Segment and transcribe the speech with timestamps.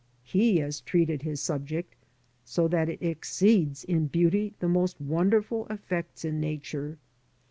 [0.23, 1.95] He has treated his subject
[2.43, 6.97] so that it exceeds in beauty the most wonderful effects in Nature.